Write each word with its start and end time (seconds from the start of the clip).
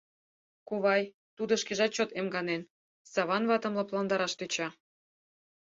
—Кувай, 0.67 1.03
тудо 1.37 1.53
шкежат 1.61 1.91
чот 1.97 2.09
эмганен,— 2.19 2.69
Саван 3.11 3.43
ватым 3.49 3.73
лыпландараш 3.79 4.33
тӧча. 4.39 4.67